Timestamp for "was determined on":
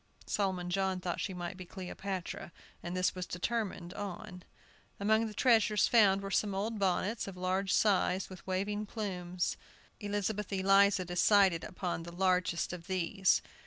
3.13-4.41